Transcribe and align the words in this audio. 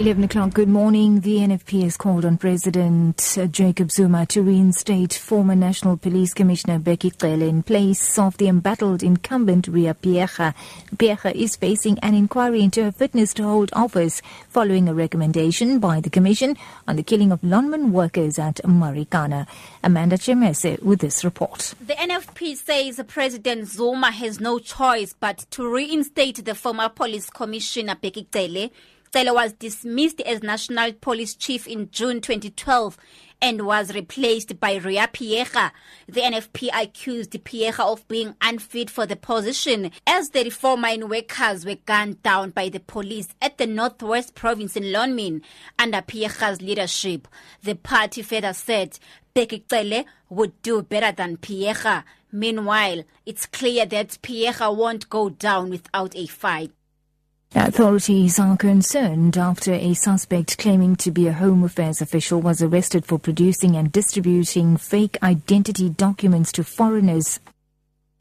11 0.00 0.24
o'clock, 0.24 0.52
good 0.52 0.68
morning. 0.68 1.20
The 1.20 1.36
NFP 1.36 1.84
has 1.84 1.96
called 1.96 2.24
on 2.24 2.36
President 2.36 3.38
uh, 3.38 3.46
Jacob 3.46 3.92
Zuma 3.92 4.26
to 4.26 4.42
reinstate 4.42 5.14
former 5.14 5.54
National 5.54 5.96
Police 5.96 6.34
Commissioner 6.34 6.80
Bheki 6.80 7.16
Cele 7.16 7.42
in 7.48 7.62
place 7.62 8.18
of 8.18 8.36
the 8.38 8.48
embattled 8.48 9.04
incumbent 9.04 9.68
Ria 9.68 9.94
Phiyega. 9.94 10.52
Phiyega 10.96 11.32
is 11.32 11.54
facing 11.54 12.00
an 12.00 12.12
inquiry 12.12 12.62
into 12.62 12.82
her 12.82 12.90
fitness 12.90 13.32
to 13.34 13.44
hold 13.44 13.70
office 13.72 14.20
following 14.48 14.88
a 14.88 14.94
recommendation 14.94 15.78
by 15.78 16.00
the 16.00 16.10
Commission 16.10 16.56
on 16.88 16.96
the 16.96 17.04
killing 17.04 17.30
of 17.30 17.40
Lonmin 17.42 17.92
workers 17.92 18.36
at 18.36 18.56
Marikana. 18.64 19.46
Amanda 19.84 20.16
Chemese 20.16 20.82
with 20.82 20.98
this 20.98 21.24
report. 21.24 21.72
The 21.80 21.94
NFP 21.94 22.56
says 22.56 23.00
President 23.06 23.68
Zuma 23.68 24.10
has 24.10 24.40
no 24.40 24.58
choice 24.58 25.14
but 25.18 25.46
to 25.52 25.72
reinstate 25.72 26.44
the 26.44 26.56
former 26.56 26.88
police 26.88 27.30
commissioner 27.30 27.94
Bheki 27.94 28.26
Cele 28.32 28.72
Cele 29.14 29.32
was 29.32 29.52
dismissed 29.52 30.20
as 30.22 30.42
National 30.42 30.92
Police 30.92 31.36
Chief 31.36 31.68
in 31.68 31.88
June 31.92 32.20
2012 32.20 32.98
and 33.40 33.64
was 33.64 33.94
replaced 33.94 34.58
by 34.58 34.74
Ria 34.74 35.06
Phiyega. 35.06 35.70
The 36.08 36.22
NFP 36.22 36.70
accused 36.74 37.30
Phiyega 37.30 37.78
of 37.78 38.08
being 38.08 38.34
unfit 38.40 38.90
for 38.90 39.06
the 39.06 39.14
position 39.14 39.92
as 40.04 40.30
the 40.30 40.42
reform 40.42 40.80
mine 40.80 41.08
workers 41.08 41.64
were 41.64 41.76
gunned 41.76 42.24
down 42.24 42.50
by 42.50 42.68
the 42.68 42.80
police 42.80 43.28
at 43.40 43.56
the 43.56 43.68
Northwest 43.68 44.34
Province 44.34 44.74
in 44.74 44.82
Lonmin 44.82 45.42
under 45.78 46.02
Phiyega's 46.02 46.60
leadership. 46.60 47.28
The 47.62 47.76
party 47.76 48.22
further 48.22 48.52
said 48.52 48.98
Bheki 49.32 49.62
Cele 49.70 50.06
would 50.28 50.60
do 50.62 50.82
better 50.82 51.12
than 51.12 51.36
Phiyega. 51.36 52.02
Meanwhile, 52.32 53.04
it's 53.24 53.46
clear 53.46 53.86
that 53.86 54.18
Phiyega 54.24 54.76
won't 54.76 55.08
go 55.08 55.28
down 55.28 55.70
without 55.70 56.16
a 56.16 56.26
fight. 56.26 56.72
Authorities 57.56 58.40
are 58.40 58.56
concerned 58.56 59.38
after 59.38 59.72
a 59.74 59.94
suspect 59.94 60.58
claiming 60.58 60.96
to 60.96 61.12
be 61.12 61.28
a 61.28 61.32
Home 61.32 61.62
Affairs 61.62 62.02
official 62.02 62.40
was 62.40 62.60
arrested 62.60 63.06
for 63.06 63.16
producing 63.16 63.76
and 63.76 63.92
distributing 63.92 64.76
fake 64.76 65.16
identity 65.22 65.88
documents 65.88 66.50
to 66.50 66.64
foreigners. 66.64 67.38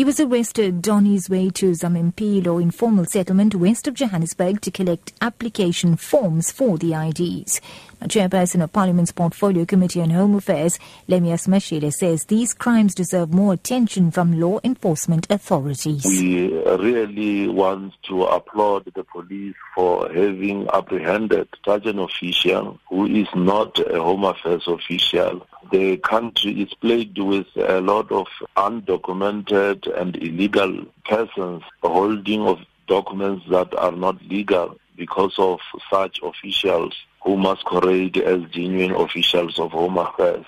He 0.00 0.04
was 0.04 0.18
arrested 0.18 0.88
on 0.88 1.04
his 1.04 1.28
way 1.28 1.50
to 1.50 1.72
Zamimpilo 1.72 2.58
informal 2.58 3.04
settlement 3.04 3.54
west 3.54 3.86
of 3.86 3.92
Johannesburg 3.92 4.62
to 4.62 4.70
collect 4.70 5.12
application 5.20 5.94
forms 5.96 6.50
for 6.50 6.78
the 6.78 6.94
IDs. 6.94 7.60
Chairperson 8.04 8.62
of 8.64 8.72
Parliament's 8.72 9.12
Portfolio 9.12 9.66
Committee 9.66 10.00
on 10.00 10.08
Home 10.08 10.36
Affairs, 10.36 10.78
Lemias 11.06 11.46
Mashile, 11.46 11.92
says 11.92 12.24
these 12.24 12.54
crimes 12.54 12.94
deserve 12.94 13.34
more 13.34 13.52
attention 13.52 14.10
from 14.10 14.40
law 14.40 14.58
enforcement 14.64 15.26
authorities. 15.28 16.06
We 16.06 16.48
really 16.64 17.48
want 17.48 17.92
to 18.04 18.24
applaud 18.24 18.90
the 18.94 19.04
police 19.04 19.54
for 19.74 20.10
having 20.14 20.66
apprehended 20.72 21.46
such 21.62 21.84
an 21.84 21.98
official 21.98 22.80
who 22.88 23.04
is 23.04 23.28
not 23.34 23.78
a 23.80 24.02
Home 24.02 24.24
Affairs 24.24 24.66
official 24.66 25.46
the 25.70 25.96
country 25.98 26.62
is 26.62 26.72
plagued 26.74 27.18
with 27.18 27.46
a 27.56 27.80
lot 27.80 28.10
of 28.10 28.26
undocumented 28.56 29.86
and 30.00 30.16
illegal 30.16 30.84
persons 31.04 31.62
holding 31.82 32.42
of 32.42 32.58
documents 32.86 33.44
that 33.50 33.72
are 33.78 33.92
not 33.92 34.20
legal 34.24 34.76
because 34.96 35.34
of 35.38 35.60
such 35.90 36.20
officials 36.22 36.94
who 37.22 37.36
masquerade 37.36 38.16
as 38.18 38.42
genuine 38.50 38.94
officials 38.94 39.58
of 39.58 39.70
Home 39.72 39.98
Affairs. 39.98 40.46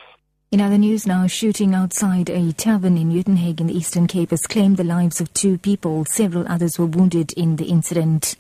In 0.51 0.61
other 0.61 0.77
news 0.77 1.07
now, 1.07 1.27
shooting 1.27 1.75
outside 1.75 2.29
a 2.29 2.53
tavern 2.53 2.99
in 2.99 3.11
Uitenhage 3.11 3.61
in 3.61 3.69
the 3.69 3.77
Eastern 3.77 4.07
Cape 4.07 4.31
has 4.31 4.47
claimed 4.47 4.77
the 4.77 4.85
lives 4.85 5.19
of 5.21 5.33
two 5.33 5.57
people. 5.57 6.05
Several 6.05 6.47
others 6.47 6.79
were 6.79 6.85
wounded 6.85 7.33
in 7.33 7.57
the 7.57 7.67
incident. 7.67 8.37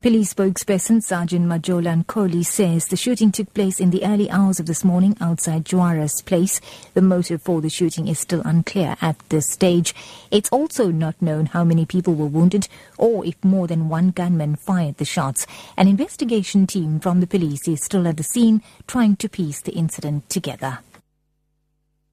Police 0.00 0.32
spokesperson 0.32 1.02
Sergeant 1.02 1.44
Majola 1.44 2.04
Nkohli 2.04 2.46
says 2.46 2.86
the 2.86 2.96
shooting 2.96 3.32
took 3.32 3.52
place 3.52 3.80
in 3.80 3.90
the 3.90 4.04
early 4.04 4.30
hours 4.30 4.60
of 4.60 4.66
this 4.66 4.84
morning 4.84 5.16
outside 5.20 5.66
Juarez 5.72 6.22
Place. 6.22 6.60
The 6.94 7.02
motive 7.02 7.42
for 7.42 7.60
the 7.60 7.68
shooting 7.68 8.06
is 8.06 8.20
still 8.20 8.40
unclear 8.44 8.96
at 9.00 9.18
this 9.28 9.50
stage. 9.50 9.96
It's 10.30 10.50
also 10.50 10.92
not 10.92 11.20
known 11.20 11.46
how 11.46 11.64
many 11.64 11.84
people 11.84 12.14
were 12.14 12.26
wounded 12.26 12.68
or 12.96 13.26
if 13.26 13.42
more 13.42 13.66
than 13.66 13.88
one 13.88 14.12
gunman 14.12 14.54
fired 14.54 14.98
the 14.98 15.04
shots. 15.04 15.48
An 15.76 15.88
investigation 15.88 16.68
team 16.68 17.00
from 17.00 17.18
the 17.18 17.26
police 17.26 17.66
is 17.66 17.82
still 17.82 18.06
at 18.06 18.18
the 18.18 18.22
scene 18.22 18.62
trying 18.86 19.16
to 19.16 19.28
piece 19.28 19.60
the 19.62 19.72
incident 19.72 20.30
together. 20.30 20.78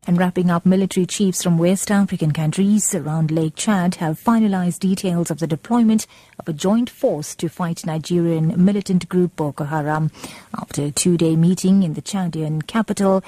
And 0.08 0.20
wrapping 0.20 0.52
up, 0.52 0.68
military 0.68 1.08
chiefs 1.08 1.42
from 1.42 1.58
West 1.58 1.90
African 1.90 2.32
countries 2.32 2.94
around 2.94 3.32
Lake 3.32 3.56
Chad 3.56 3.96
have 3.96 4.22
finalized 4.24 4.80
details 4.80 5.32
of 5.32 5.40
the 5.40 5.48
deployment 5.48 6.06
of 6.38 6.48
a 6.48 6.54
joint 6.54 6.92
force 6.92 7.34
to 7.38 7.50
fight 7.50 7.88
Nigerian 7.88 8.54
militant 8.64 9.10
group 9.10 9.36
Boko 9.36 9.64
Haram. 9.64 10.12
After 10.54 10.84
a 10.84 10.92
two-day 10.92 11.36
meeting 11.36 11.82
in 11.82 11.96
the 11.96 12.04
Chadian 12.04 12.68
capital, 12.68 13.24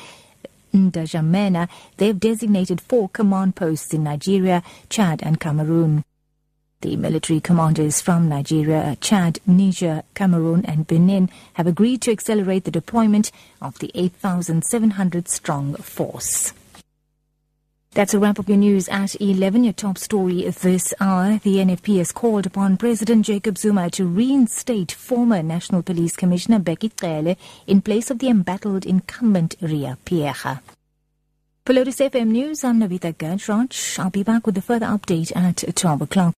N'Djamena, 0.72 1.68
they've 1.98 2.20
designated 2.20 2.80
four 2.80 3.10
command 3.10 3.56
posts 3.56 3.92
in 3.92 4.04
Nigeria, 4.04 4.62
Chad 4.88 5.24
and 5.24 5.40
Cameroon. 5.40 6.04
The 6.82 6.96
military 6.96 7.40
commanders 7.40 8.02
from 8.02 8.30
Nigeria, 8.30 8.96
Chad, 9.02 9.40
Niger, 9.48 10.04
Cameroon 10.14 10.64
and 10.66 10.86
Benin 10.86 11.32
have 11.54 11.66
agreed 11.66 12.04
to 12.04 12.12
accelerate 12.12 12.66
the 12.66 12.72
deployment 12.72 13.32
of 13.64 13.80
the 13.80 13.90
8,700 13.96 15.28
strong 15.28 15.74
force. 15.78 16.54
That's 17.94 18.14
a 18.14 18.20
wrap 18.20 18.38
of 18.38 18.48
your 18.48 18.58
news 18.58 18.88
at 18.90 19.20
11. 19.20 19.64
Your 19.64 19.74
top 19.74 19.98
story 19.98 20.48
this 20.50 20.94
hour. 21.00 21.40
The 21.44 21.56
NFP 21.56 21.98
has 21.98 22.12
called 22.12 22.46
upon 22.46 22.78
President 22.78 23.26
Jacob 23.26 23.58
Zuma 23.58 23.90
to 23.92 24.06
reinstate 24.06 24.92
former 24.92 25.42
National 25.42 25.82
Police 25.82 26.16
Commissioner 26.16 26.60
Bheki 26.60 26.92
Cele 27.00 27.36
in 27.66 27.82
place 27.82 28.12
of 28.12 28.20
the 28.20 28.28
embattled 28.30 28.86
incumbent 28.86 29.56
Ria 29.62 29.98
Phiyega. 30.06 30.60
For 31.66 31.74
Lotus 31.74 32.00
FM 32.00 32.28
News, 32.28 32.64
I'm 32.64 32.80
Navita 32.80 33.14
Gajraj. 33.14 34.00
I'll 34.00 34.10
be 34.10 34.24
back 34.24 34.46
with 34.46 34.58
a 34.58 34.62
further 34.62 34.86
update 34.86 35.36
at 35.36 35.76
12 35.76 36.04
o'clock. 36.04 36.36